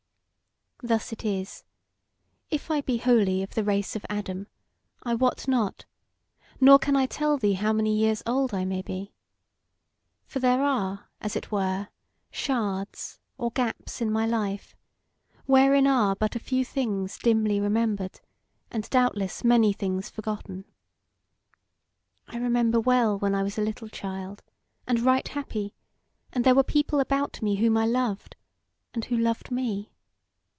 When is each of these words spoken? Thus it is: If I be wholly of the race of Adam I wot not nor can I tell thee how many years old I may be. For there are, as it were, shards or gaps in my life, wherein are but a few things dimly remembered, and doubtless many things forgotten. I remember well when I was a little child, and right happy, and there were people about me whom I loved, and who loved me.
Thus 0.83 1.13
it 1.13 1.23
is: 1.23 1.63
If 2.49 2.71
I 2.71 2.81
be 2.81 2.97
wholly 2.97 3.43
of 3.43 3.53
the 3.53 3.63
race 3.63 3.95
of 3.95 4.03
Adam 4.09 4.47
I 5.03 5.13
wot 5.13 5.47
not 5.47 5.85
nor 6.59 6.79
can 6.79 6.95
I 6.95 7.05
tell 7.05 7.37
thee 7.37 7.53
how 7.53 7.71
many 7.71 7.95
years 7.95 8.23
old 8.25 8.51
I 8.51 8.65
may 8.65 8.81
be. 8.81 9.13
For 10.25 10.39
there 10.39 10.63
are, 10.63 11.07
as 11.21 11.35
it 11.35 11.51
were, 11.51 11.89
shards 12.31 13.19
or 13.37 13.51
gaps 13.51 14.01
in 14.01 14.09
my 14.11 14.25
life, 14.25 14.75
wherein 15.45 15.85
are 15.85 16.15
but 16.15 16.35
a 16.35 16.39
few 16.39 16.65
things 16.65 17.19
dimly 17.19 17.59
remembered, 17.59 18.19
and 18.71 18.89
doubtless 18.89 19.43
many 19.43 19.73
things 19.73 20.09
forgotten. 20.09 20.65
I 22.27 22.37
remember 22.37 22.79
well 22.79 23.19
when 23.19 23.35
I 23.35 23.43
was 23.43 23.59
a 23.59 23.63
little 23.63 23.87
child, 23.87 24.41
and 24.87 24.99
right 24.99 25.27
happy, 25.27 25.75
and 26.33 26.43
there 26.43 26.55
were 26.55 26.63
people 26.63 26.99
about 26.99 27.39
me 27.43 27.57
whom 27.57 27.77
I 27.77 27.85
loved, 27.85 28.35
and 28.95 29.05
who 29.05 29.15
loved 29.17 29.51
me. 29.51 29.89